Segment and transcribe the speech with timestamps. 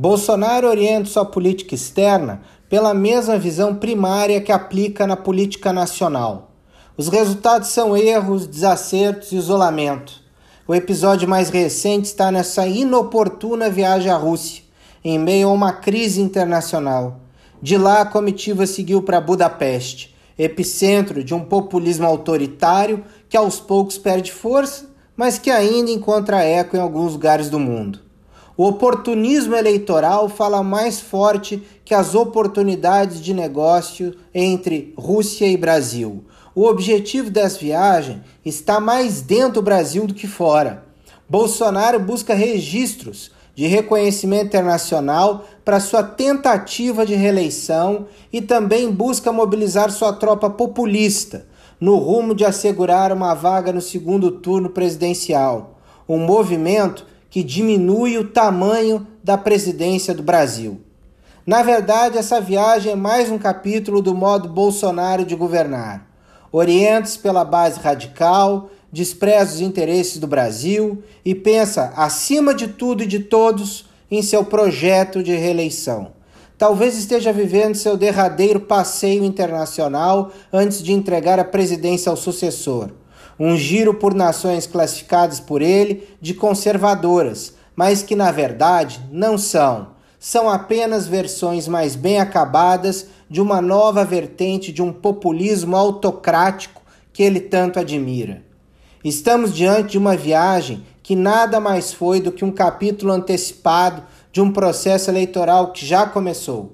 [0.00, 6.52] Bolsonaro orienta sua política externa pela mesma visão primária que aplica na política nacional.
[6.96, 10.22] Os resultados são erros, desacertos e isolamento.
[10.68, 14.62] O episódio mais recente está nessa inoportuna viagem à Rússia,
[15.04, 17.18] em meio a uma crise internacional.
[17.60, 23.98] De lá, a comitiva seguiu para Budapeste, epicentro de um populismo autoritário que aos poucos
[23.98, 28.06] perde força, mas que ainda encontra eco em alguns lugares do mundo.
[28.58, 36.24] O oportunismo eleitoral fala mais forte que as oportunidades de negócio entre Rússia e Brasil.
[36.56, 40.84] O objetivo dessa viagem está mais dentro do Brasil do que fora.
[41.28, 49.88] Bolsonaro busca registros de reconhecimento internacional para sua tentativa de reeleição e também busca mobilizar
[49.92, 51.46] sua tropa populista
[51.80, 58.28] no rumo de assegurar uma vaga no segundo turno presidencial, um movimento que diminui o
[58.28, 60.80] tamanho da presidência do Brasil.
[61.46, 66.06] Na verdade, essa viagem é mais um capítulo do modo Bolsonaro de governar.
[66.52, 73.06] Orienta-se pela base radical, despreza os interesses do Brasil e pensa, acima de tudo e
[73.06, 76.12] de todos, em seu projeto de reeleição.
[76.56, 82.90] Talvez esteja vivendo seu derradeiro passeio internacional antes de entregar a presidência ao sucessor.
[83.38, 89.88] Um giro por nações classificadas por ele de conservadoras, mas que na verdade não são.
[90.18, 97.22] São apenas versões mais bem acabadas de uma nova vertente de um populismo autocrático que
[97.22, 98.42] ele tanto admira.
[99.04, 104.40] Estamos diante de uma viagem que nada mais foi do que um capítulo antecipado de
[104.40, 106.72] um processo eleitoral que já começou.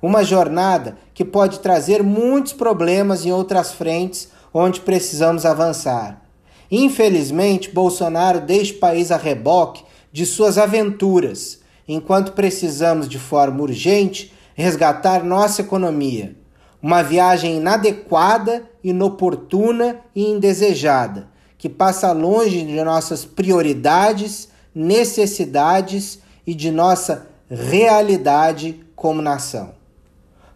[0.00, 6.22] Uma jornada que pode trazer muitos problemas em outras frentes onde precisamos avançar.
[6.70, 14.32] Infelizmente, Bolsonaro deixa o país a reboque de suas aventuras, enquanto precisamos de forma urgente
[14.54, 16.36] resgatar nossa economia.
[16.80, 21.34] Uma viagem inadequada, inoportuna e indesejada
[21.64, 29.72] que passa longe de nossas prioridades, necessidades e de nossa realidade como nação.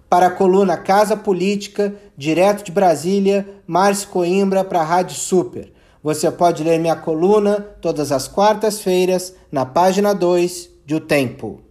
[0.09, 5.71] Para a coluna Casa Política, direto de Brasília, Márcio Coimbra para a Rádio Super.
[6.03, 11.68] Você pode ler minha coluna todas as quartas-feiras na página 2 de O Tempo.